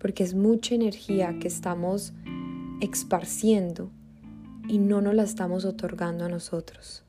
porque 0.00 0.24
es 0.24 0.34
mucha 0.34 0.74
energía 0.74 1.38
que 1.38 1.48
estamos 1.48 2.12
esparciendo 2.80 3.90
y 4.68 4.78
no 4.78 5.00
nos 5.00 5.14
la 5.14 5.22
estamos 5.22 5.64
otorgando 5.64 6.24
a 6.24 6.28
nosotros. 6.28 7.04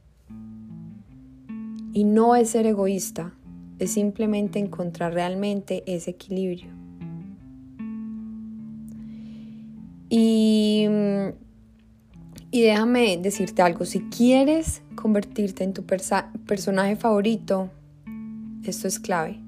Y 1.94 2.04
no 2.04 2.36
es 2.36 2.50
ser 2.50 2.68
egoísta, 2.68 3.34
es 3.80 3.92
simplemente 3.92 4.60
encontrar 4.60 5.14
realmente 5.14 5.84
ese 5.88 6.12
equilibrio. 6.12 6.72
Y 10.10 10.88
y 12.54 12.64
déjame 12.64 13.18
decirte 13.18 13.62
algo, 13.62 13.86
si 13.86 14.02
quieres 14.02 14.82
convertirte 14.96 15.64
en 15.64 15.74
tu 15.74 15.86
personaje 15.86 16.98
favorito, 16.98 17.72
esto 18.66 18.90
es 18.90 19.00
clave. 19.00 19.40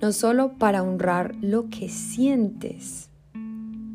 No 0.00 0.12
solo 0.12 0.52
para 0.58 0.84
honrar 0.84 1.34
lo 1.40 1.68
que 1.70 1.88
sientes 1.88 3.10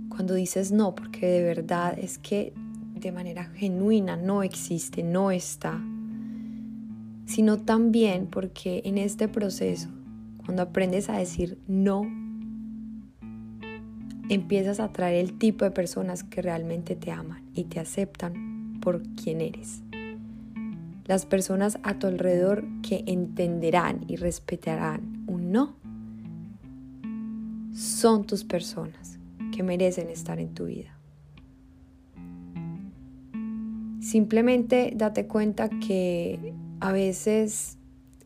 cuando 0.10 0.34
dices 0.34 0.72
no, 0.72 0.96
porque 0.96 1.26
de 1.26 1.44
verdad 1.44 1.98
es 1.98 2.18
que 2.18 2.54
de 3.00 3.12
manera 3.14 3.46
genuina 3.46 4.18
no 4.18 4.44
existe, 4.44 5.02
no 5.02 5.32
está, 5.32 5.82
sino 7.26 7.58
también 7.60 8.28
porque 8.28 8.82
en 8.84 8.98
este 8.98 9.30
proceso, 9.30 9.88
cuando 10.46 10.64
aprendes 10.64 11.10
a 11.10 11.18
decir 11.18 11.58
no, 11.68 12.04
empiezas 14.28 14.82
a 14.82 14.86
atraer 14.86 15.24
el 15.24 15.38
tipo 15.38 15.64
de 15.64 15.72
personas 15.72 16.24
que 16.24 16.42
realmente 16.42 16.96
te 16.98 17.12
aman 17.12 17.44
y 17.54 17.64
te 17.64 17.80
aceptan 17.80 18.80
por 18.82 19.04
quien 19.16 19.40
eres. 19.40 19.84
Las 21.06 21.26
personas 21.26 21.80
a 21.84 21.98
tu 21.98 22.08
alrededor 22.08 22.66
que 22.82 23.04
entenderán 23.08 24.06
y 24.08 24.18
respetarán 24.18 25.24
un 25.28 25.52
no 25.52 25.83
son 27.74 28.26
tus 28.26 28.44
personas 28.44 29.20
que 29.52 29.64
merecen 29.64 30.10
estar 30.10 30.40
en 30.40 30.54
tu 30.54 30.66
vida. 30.66 30.98
Simplemente 34.02 34.94
date 34.96 35.28
cuenta 35.28 35.70
que 35.70 36.54
a 36.80 36.92
veces 36.92 37.78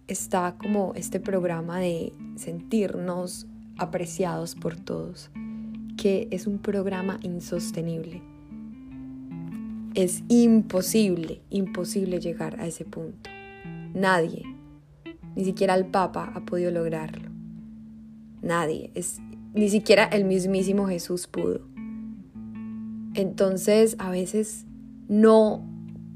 está 0.08 0.56
como 0.58 0.94
este 0.96 1.20
programa 1.20 1.80
de 1.80 2.14
sentirnos 2.36 3.48
apreciados 3.78 4.56
por 4.56 4.76
todos 4.76 5.30
que 5.98 6.28
es 6.32 6.48
un 6.48 6.60
programa 6.60 7.20
insostenible. 7.24 8.22
Es 9.96 10.24
imposible, 10.30 11.42
imposible 11.50 12.20
llegar 12.20 12.60
a 12.62 12.68
ese 12.68 12.86
punto. 12.86 13.30
Nadie, 13.94 14.44
ni 15.36 15.44
siquiera 15.44 15.74
el 15.74 15.88
Papa 15.88 16.32
ha 16.34 16.46
podido 16.46 16.70
lograrlo. 16.70 17.30
Nadie, 18.44 18.92
es, 18.94 19.20
ni 19.58 19.70
siquiera 19.70 20.06
el 20.06 20.26
mismísimo 20.26 20.88
Jesús 20.88 21.28
pudo. 21.28 21.62
Entonces, 23.14 23.96
a 24.00 24.10
veces 24.12 24.66
no 25.08 25.66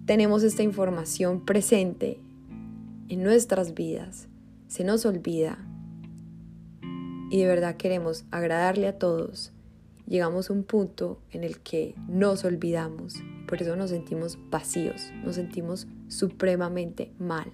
tenemos 0.05 0.43
esta 0.43 0.63
información 0.63 1.43
presente 1.45 2.19
en 3.10 3.24
nuestras 3.24 3.74
vidas. 3.74 4.27
Se 4.67 4.83
nos 4.83 5.05
olvida. 5.05 5.57
Y 7.29 7.39
de 7.39 7.48
verdad 7.48 7.77
queremos 7.77 8.25
agradarle 8.31 8.88
a 8.88 8.98
todos 8.98 9.53
llegamos 10.12 10.50
a 10.50 10.53
un 10.53 10.63
punto 10.63 11.21
en 11.31 11.45
el 11.45 11.60
que 11.60 11.95
nos 12.10 12.43
olvidamos, 12.43 13.24
por 13.48 13.62
eso 13.62 13.77
nos 13.77 13.91
sentimos 13.91 14.38
vacíos, 14.50 15.10
nos 15.24 15.36
sentimos 15.36 15.88
supremamente 16.10 17.13
mal. 17.17 17.50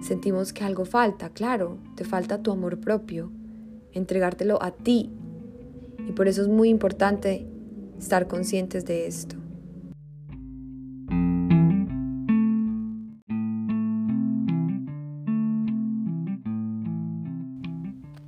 Sentimos 0.00 0.54
que 0.54 0.64
algo 0.64 0.86
falta, 0.86 1.28
claro, 1.28 1.76
te 1.96 2.06
falta 2.06 2.42
tu 2.42 2.50
amor 2.50 2.80
propio, 2.80 3.30
entregártelo 3.92 4.62
a 4.62 4.70
ti. 4.70 5.10
Y 6.08 6.12
por 6.12 6.28
eso 6.28 6.42
es 6.42 6.48
muy 6.48 6.68
importante 6.68 7.46
estar 7.98 8.26
conscientes 8.26 8.84
de 8.84 9.06
esto. 9.06 9.36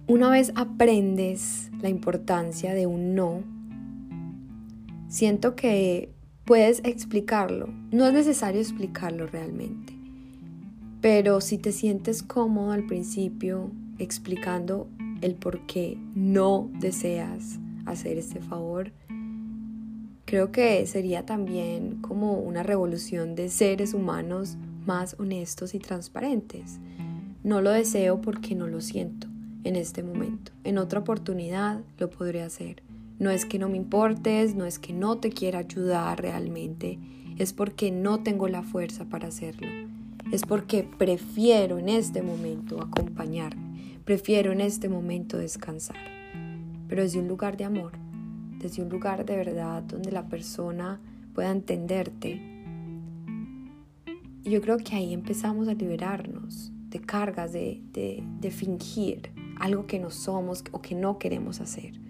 Una 0.07 0.31
vez 0.31 0.53
aprendes 0.55 1.71
la 1.83 1.89
importancia 1.89 2.73
de 2.73 2.87
un 2.87 3.15
no, 3.15 3.43
siento 5.09 5.57
que 5.57 6.15
puedes 6.45 6.81
explicarlo. 6.85 7.69
No 7.91 8.07
es 8.07 8.13
necesario 8.13 8.61
explicarlo 8.61 9.27
realmente. 9.27 9.93
Pero 11.01 11.41
si 11.41 11.59
te 11.59 11.73
sientes 11.73 12.23
cómodo 12.23 12.73
al 12.73 12.87
principio 12.87 13.71
explicando 13.99 14.89
el 15.25 15.37
por 15.37 15.61
qué 15.61 15.97
no 16.15 16.71
deseas 16.81 17.59
hacer 17.87 18.19
este 18.19 18.41
favor, 18.41 18.93
creo 20.27 20.53
que 20.53 20.87
sería 20.87 21.25
también 21.25 22.03
como 22.03 22.35
una 22.35 22.63
revolución 22.63 23.35
de 23.35 23.49
seres 23.49 23.95
humanos 23.95 24.59
más 24.85 25.17
honestos 25.19 25.75
y 25.75 25.79
transparentes. 25.79 26.79
No 27.43 27.63
lo 27.63 27.71
deseo 27.71 28.21
porque 28.21 28.55
no 28.55 28.67
lo 28.67 28.83
siento 28.83 29.27
en 29.65 29.77
este 29.77 30.03
momento. 30.03 30.53
En 30.63 30.77
otra 30.77 31.01
oportunidad 31.01 31.81
lo 31.97 32.11
podré 32.11 32.43
hacer. 32.43 32.83
No 33.19 33.31
es 33.31 33.47
que 33.47 33.59
no 33.59 33.71
me 33.71 33.79
importes, 33.79 34.55
no 34.55 34.67
es 34.67 34.79
que 34.79 34.93
no 34.93 35.17
te 35.17 35.31
quiera 35.31 35.61
ayudar 35.61 36.21
realmente, 36.21 36.99
es 37.39 37.55
porque 37.55 37.91
no 37.91 38.23
tengo 38.23 38.47
la 38.49 38.63
fuerza 38.63 39.07
para 39.07 39.29
hacerlo. 39.29 39.69
Es 40.33 40.43
porque 40.43 40.87
prefiero 40.99 41.79
en 41.79 41.89
este 41.89 42.23
momento 42.23 42.83
acompañarme, 42.83 43.64
prefiero 44.05 44.53
en 44.53 44.61
este 44.61 44.89
momento 44.89 45.39
descansar. 45.39 45.97
Pero 46.89 47.03
desde 47.03 47.19
un 47.19 47.29
lugar 47.29 47.57
de 47.57 47.65
amor, 47.65 47.93
desde 48.59 48.83
un 48.83 48.89
lugar 48.89 49.25
de 49.25 49.37
verdad 49.37 49.83
donde 49.83 50.13
la 50.13 50.29
persona 50.29 51.01
pueda 51.35 51.51
entenderte. 51.51 52.41
Y 54.43 54.51
yo 54.51 54.61
creo 54.61 54.77
que 54.79 54.95
ahí 54.95 55.15
empezamos 55.15 55.69
a 55.69 55.75
liberarnos 55.75 56.71
de 56.89 57.01
cargas, 57.01 57.53
de, 57.53 57.83
de 57.93 58.51
fingir 58.51 59.31
algo 59.59 59.87
que 59.87 59.99
no 59.99 60.11
somos 60.11 60.65
o 60.73 60.81
que 60.81 60.95
no 60.95 61.19
queremos 61.19 61.61
hacer. 61.61 62.01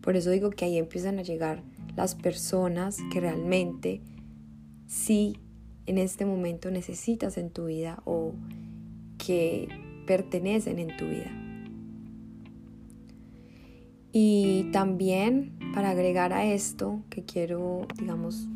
Por 0.00 0.16
eso 0.16 0.30
digo 0.30 0.50
que 0.50 0.64
ahí 0.64 0.78
empiezan 0.78 1.18
a 1.18 1.22
llegar 1.22 1.62
las 1.96 2.14
personas 2.14 2.98
que 3.12 3.20
realmente 3.20 4.00
sí 4.86 5.38
en 5.86 5.98
este 5.98 6.24
momento 6.24 6.70
necesitas 6.70 7.36
en 7.38 7.50
tu 7.50 7.66
vida 7.66 8.02
o 8.04 8.34
que 9.18 9.68
pertenecen 10.06 10.78
en 10.78 10.96
tu 10.96 11.06
vida. 11.06 11.30
Y 14.12 14.70
también 14.72 15.58
para 15.74 15.90
agregar 15.90 16.32
a 16.32 16.44
esto 16.44 17.02
que 17.10 17.24
quiero, 17.24 17.86
digamos, 17.98 18.48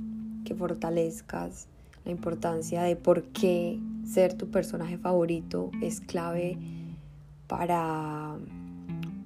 que 0.44 0.54
fortalezcas 0.54 1.66
la 2.04 2.12
importancia 2.12 2.82
de 2.82 2.94
por 2.94 3.24
qué 3.24 3.80
ser 4.06 4.34
tu 4.34 4.50
personaje 4.50 4.98
favorito 4.98 5.70
es 5.82 6.00
clave 6.00 6.56
para 7.48 8.38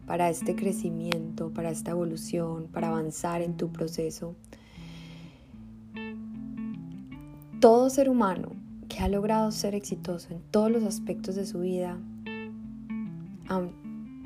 para 0.07 0.29
este 0.29 0.55
crecimiento, 0.55 1.51
para 1.51 1.71
esta 1.71 1.93
evolución, 1.93 2.69
para 2.73 2.89
avanzar 2.89 3.41
en 3.41 3.57
tu 3.57 3.71
proceso. 3.73 4.35
Todo 7.61 7.89
ser 7.89 8.11
humano 8.11 8.51
que 8.89 8.99
ha 8.99 9.09
logrado 9.09 9.51
ser 9.53 9.75
exitoso 9.75 10.29
en 10.35 10.43
todos 10.51 10.71
los 10.71 10.83
aspectos 10.83 11.35
de 11.37 11.47
su 11.47 11.61
vida 11.61 11.99
ha 13.53 13.69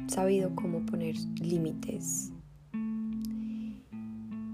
sabido 0.09 0.55
cómo 0.55 0.85
poner 0.87 1.17
límites. 1.41 2.33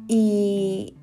Y, 0.09 0.95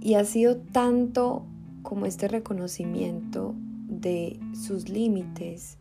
y 0.00 0.14
ha 0.14 0.24
sido 0.24 0.56
tanto 0.56 1.46
como 1.82 2.06
este 2.06 2.28
reconocimiento 2.28 3.54
de 3.88 4.38
sus 4.54 4.88
límites 4.88 5.78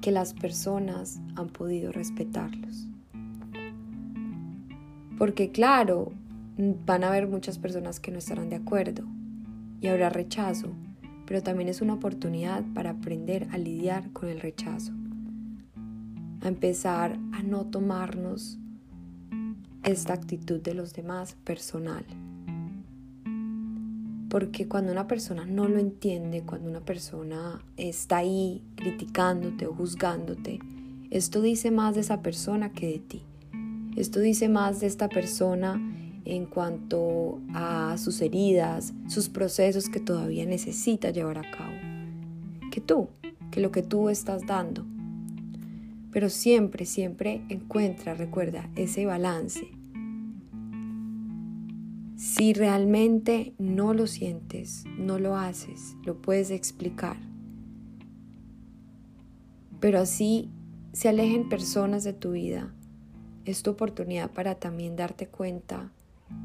que 0.00 0.10
las 0.10 0.34
personas 0.34 1.20
han 1.36 1.48
podido 1.48 1.92
respetarlos. 1.92 2.88
Porque 5.18 5.50
claro, 5.50 6.12
van 6.86 7.04
a 7.04 7.08
haber 7.08 7.28
muchas 7.28 7.58
personas 7.58 8.00
que 8.00 8.10
no 8.10 8.18
estarán 8.18 8.50
de 8.50 8.56
acuerdo 8.56 9.04
y 9.80 9.88
habrá 9.88 10.08
rechazo, 10.10 10.72
pero 11.26 11.42
también 11.42 11.68
es 11.68 11.80
una 11.80 11.94
oportunidad 11.94 12.64
para 12.74 12.90
aprender 12.90 13.48
a 13.52 13.58
lidiar 13.58 14.10
con 14.12 14.28
el 14.28 14.40
rechazo, 14.40 14.92
a 16.44 16.48
empezar 16.48 17.18
a 17.32 17.42
no 17.42 17.64
tomarnos 17.66 18.58
esta 19.82 20.12
actitud 20.12 20.60
de 20.60 20.74
los 20.74 20.92
demás 20.92 21.36
personal. 21.42 22.04
Porque 24.28 24.68
cuando 24.68 24.92
una 24.92 25.06
persona 25.06 25.46
no 25.46 25.68
lo 25.68 25.78
entiende, 25.78 26.42
cuando 26.42 26.68
una 26.68 26.80
persona 26.80 27.64
está 27.76 28.18
ahí 28.18 28.62
criticándote 28.74 29.66
o 29.66 29.74
juzgándote, 29.74 30.60
esto 31.10 31.40
dice 31.40 31.70
más 31.70 31.94
de 31.94 32.02
esa 32.02 32.20
persona 32.20 32.72
que 32.72 32.88
de 32.88 32.98
ti. 32.98 33.22
Esto 33.96 34.20
dice 34.20 34.48
más 34.48 34.80
de 34.80 34.86
esta 34.88 35.08
persona 35.08 35.80
en 36.26 36.46
cuanto 36.46 37.40
a 37.54 37.96
sus 37.96 38.20
heridas, 38.20 38.92
sus 39.08 39.28
procesos 39.30 39.88
que 39.88 40.00
todavía 40.00 40.44
necesita 40.44 41.10
llevar 41.10 41.38
a 41.38 41.50
cabo, 41.50 41.76
que 42.70 42.80
tú, 42.80 43.08
que 43.50 43.60
lo 43.60 43.70
que 43.70 43.82
tú 43.82 44.08
estás 44.08 44.44
dando. 44.46 44.84
Pero 46.14 46.30
siempre, 46.30 46.86
siempre 46.86 47.42
encuentra, 47.50 48.14
recuerda, 48.14 48.70
ese 48.74 49.04
balance 49.04 49.68
si 52.16 52.54
realmente 52.54 53.54
no 53.58 53.92
lo 53.92 54.06
sientes, 54.06 54.84
no 54.96 55.18
lo 55.18 55.36
haces, 55.36 55.94
lo 56.04 56.22
puedes 56.22 56.50
explicar. 56.50 57.18
Pero 59.78 59.98
así 59.98 60.50
se 60.92 61.10
alejen 61.10 61.50
personas 61.50 62.02
de 62.02 62.14
tu 62.14 62.32
vida. 62.32 62.72
Es 63.44 63.62
tu 63.62 63.72
oportunidad 63.72 64.30
para 64.30 64.54
también 64.54 64.96
darte 64.96 65.26
cuenta 65.26 65.92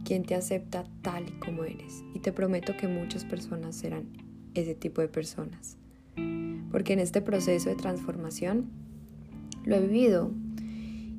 quién 0.03 0.23
te 0.23 0.35
acepta 0.35 0.83
tal 1.01 1.29
y 1.29 1.39
como 1.39 1.63
eres. 1.63 2.03
Y 2.13 2.19
te 2.19 2.33
prometo 2.33 2.75
que 2.75 2.89
muchas 2.89 3.23
personas 3.23 3.75
serán 3.75 4.09
ese 4.55 4.75
tipo 4.75 4.99
de 5.01 5.07
personas. 5.07 5.77
Porque 6.71 6.91
en 6.93 6.99
este 6.99 7.21
proceso 7.21 7.69
de 7.69 7.75
transformación 7.75 8.69
lo 9.65 9.75
he 9.75 9.81
vivido 9.81 10.31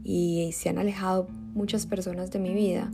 y 0.04 0.50
se 0.52 0.68
han 0.68 0.78
alejado 0.78 1.28
muchas 1.54 1.86
personas 1.86 2.30
de 2.30 2.38
mi 2.38 2.54
vida 2.54 2.90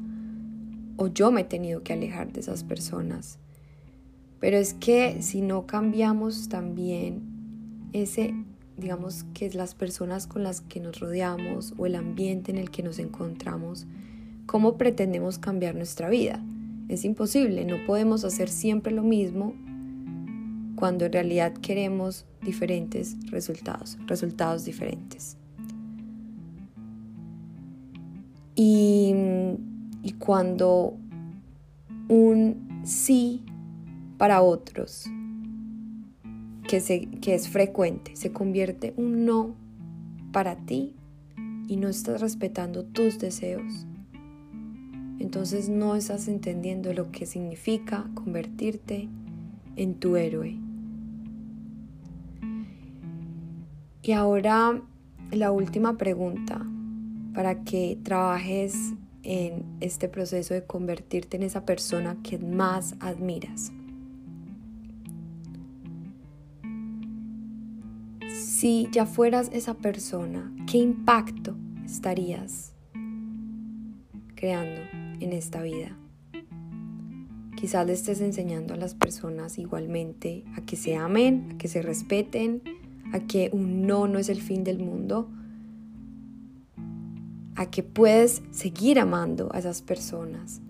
o 0.96 1.08
yo 1.08 1.30
me 1.30 1.42
he 1.42 1.44
tenido 1.44 1.82
que 1.82 1.92
alejar 1.92 2.32
de 2.32 2.40
esas 2.40 2.64
personas. 2.64 3.38
Pero 4.40 4.58
es 4.58 4.74
que 4.74 5.22
si 5.22 5.40
no 5.40 5.66
cambiamos 5.66 6.48
también 6.48 7.22
ese, 7.92 8.34
digamos 8.76 9.24
que 9.34 9.50
las 9.50 9.74
personas 9.74 10.26
con 10.26 10.42
las 10.42 10.60
que 10.60 10.80
nos 10.80 11.00
rodeamos 11.00 11.74
o 11.78 11.86
el 11.86 11.94
ambiente 11.94 12.50
en 12.50 12.58
el 12.58 12.70
que 12.70 12.82
nos 12.82 12.98
encontramos, 12.98 13.86
¿cómo 14.46 14.76
pretendemos 14.76 15.38
cambiar 15.38 15.74
nuestra 15.74 16.08
vida? 16.08 16.42
Es 16.88 17.04
imposible, 17.04 17.64
no 17.64 17.84
podemos 17.86 18.24
hacer 18.24 18.48
siempre 18.48 18.92
lo 18.92 19.02
mismo 19.02 19.54
cuando 20.76 21.06
en 21.06 21.12
realidad 21.12 21.52
queremos 21.54 22.24
diferentes 22.42 23.16
resultados, 23.30 23.98
resultados 24.06 24.64
diferentes. 24.64 25.36
Y 28.54 29.14
y 30.06 30.12
cuando 30.12 30.96
un 32.08 32.80
sí 32.84 33.42
para 34.18 34.40
otros, 34.40 35.06
que, 36.68 37.08
que 37.20 37.34
es 37.34 37.48
frecuente, 37.48 38.14
se 38.14 38.30
convierte 38.30 38.94
un 38.96 39.24
no 39.24 39.56
para 40.30 40.54
ti 40.64 40.94
y 41.66 41.74
no 41.74 41.88
estás 41.88 42.20
respetando 42.20 42.84
tus 42.84 43.18
deseos, 43.18 43.84
entonces 45.18 45.68
no 45.68 45.96
estás 45.96 46.28
entendiendo 46.28 46.92
lo 46.92 47.10
que 47.10 47.26
significa 47.26 48.08
convertirte 48.14 49.08
en 49.74 49.94
tu 49.96 50.14
héroe. 50.14 50.56
Y 54.06 54.12
ahora 54.12 54.80
la 55.32 55.50
última 55.50 55.96
pregunta 55.96 56.64
para 57.34 57.64
que 57.64 57.98
trabajes 58.04 58.92
en 59.24 59.64
este 59.80 60.08
proceso 60.08 60.54
de 60.54 60.64
convertirte 60.64 61.36
en 61.36 61.42
esa 61.42 61.64
persona 61.64 62.16
que 62.22 62.38
más 62.38 62.94
admiras. 63.00 63.72
Si 68.30 68.88
ya 68.92 69.06
fueras 69.06 69.50
esa 69.52 69.74
persona, 69.74 70.54
¿qué 70.70 70.78
impacto 70.78 71.56
estarías 71.84 72.74
creando 74.36 74.82
en 75.18 75.32
esta 75.32 75.62
vida? 75.62 75.98
Quizás 77.56 77.84
le 77.84 77.94
estés 77.94 78.20
enseñando 78.20 78.74
a 78.74 78.76
las 78.76 78.94
personas 78.94 79.58
igualmente 79.58 80.44
a 80.56 80.60
que 80.60 80.76
se 80.76 80.94
amen, 80.94 81.48
a 81.50 81.58
que 81.58 81.66
se 81.66 81.82
respeten, 81.82 82.62
a 83.16 83.26
que 83.26 83.48
un 83.52 83.86
no 83.86 84.06
no 84.08 84.18
es 84.18 84.28
el 84.28 84.42
fin 84.42 84.62
del 84.62 84.78
mundo, 84.78 85.28
a 87.54 87.70
que 87.70 87.82
puedes 87.82 88.42
seguir 88.50 88.98
amando 89.00 89.48
a 89.54 89.58
esas 89.58 89.80
personas. 89.80 90.60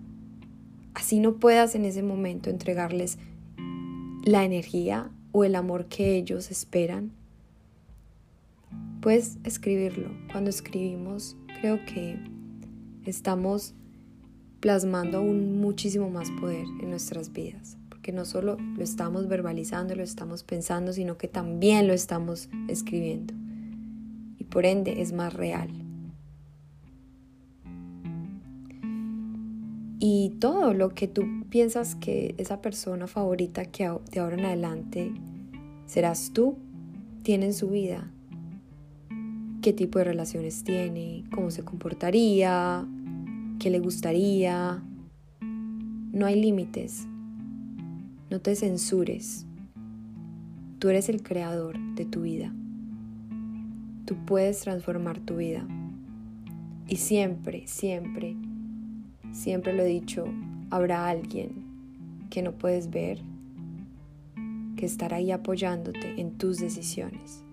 Así 0.93 1.19
no 1.19 1.35
puedas 1.35 1.75
en 1.75 1.83
ese 1.83 2.03
momento 2.03 2.49
entregarles 2.49 3.19
la 4.23 4.45
energía 4.45 5.11
o 5.33 5.43
el 5.43 5.55
amor 5.55 5.87
que 5.87 6.15
ellos 6.15 6.49
esperan. 6.49 7.11
Puedes 9.01 9.37
escribirlo. 9.43 10.09
Cuando 10.31 10.49
escribimos 10.49 11.35
creo 11.59 11.83
que 11.85 12.17
estamos 13.05 13.73
plasmando 14.61 15.17
aún 15.17 15.59
muchísimo 15.59 16.09
más 16.09 16.31
poder 16.31 16.65
en 16.81 16.91
nuestras 16.91 17.33
vidas, 17.33 17.77
porque 18.07 18.15
no 18.15 18.23
solo 18.23 18.55
lo 18.55 18.83
estamos 18.85 19.27
verbalizando, 19.27 19.93
lo 19.93 20.01
estamos 20.01 20.45
pensando, 20.45 20.93
sino 20.93 21.17
que 21.17 21.27
también 21.27 21.87
lo 21.87 21.93
estamos 21.93 22.47
escribiendo. 22.69 23.33
Y 24.39 24.45
por 24.45 24.65
ende 24.65 25.01
es 25.01 25.11
más 25.11 25.33
real. 25.33 25.69
Y 29.99 30.37
todo 30.39 30.73
lo 30.73 30.93
que 30.93 31.09
tú 31.09 31.25
piensas 31.49 31.95
que 31.95 32.33
esa 32.37 32.61
persona 32.61 33.07
favorita 33.07 33.65
que 33.65 33.91
de 34.09 34.19
ahora 34.21 34.37
en 34.37 34.45
adelante 34.45 35.11
serás 35.85 36.31
tú, 36.31 36.55
tiene 37.23 37.47
en 37.47 37.53
su 37.53 37.69
vida, 37.69 38.09
qué 39.61 39.73
tipo 39.73 39.99
de 39.99 40.05
relaciones 40.05 40.63
tiene, 40.63 41.25
cómo 41.35 41.51
se 41.51 41.65
comportaría, 41.65 42.87
qué 43.59 43.69
le 43.69 43.79
gustaría. 43.79 44.81
No 45.41 46.25
hay 46.25 46.39
límites. 46.39 47.05
No 48.29 48.41
te 48.41 48.57
censures. 48.57 49.45
Tú 50.79 50.89
eres 50.89 51.07
el 51.07 51.23
creador 51.23 51.79
de 51.95 52.03
tu 52.03 52.23
vida. 52.23 52.53
Tú 54.03 54.17
puedes 54.25 54.59
transformar 54.59 55.21
tu 55.21 55.37
vida. 55.37 55.65
Y 56.89 56.97
siempre, 56.97 57.65
siempre, 57.67 58.35
siempre 59.31 59.73
lo 59.73 59.83
he 59.83 59.87
dicho, 59.87 60.25
habrá 60.69 61.07
alguien 61.07 61.63
que 62.29 62.41
no 62.41 62.51
puedes 62.51 62.89
ver, 62.89 63.21
que 64.75 64.85
estará 64.85 65.17
ahí 65.17 65.31
apoyándote 65.31 66.19
en 66.19 66.37
tus 66.37 66.59
decisiones, 66.59 67.45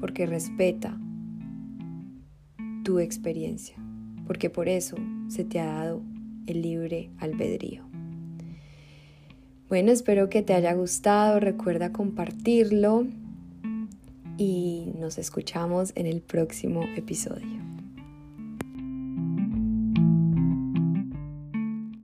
porque 0.00 0.26
respeta 0.26 0.98
tu 2.82 2.98
experiencia, 2.98 3.76
porque 4.26 4.50
por 4.50 4.68
eso 4.68 4.96
se 5.28 5.44
te 5.44 5.60
ha 5.60 5.66
dado 5.66 6.02
el 6.46 6.62
libre 6.62 7.10
albedrío. 7.18 7.87
Bueno, 9.68 9.92
espero 9.92 10.30
que 10.30 10.40
te 10.40 10.54
haya 10.54 10.72
gustado, 10.72 11.40
recuerda 11.40 11.92
compartirlo 11.92 13.06
y 14.38 14.94
nos 14.98 15.18
escuchamos 15.18 15.92
en 15.94 16.06
el 16.06 16.22
próximo 16.22 16.84
episodio. 16.96 17.57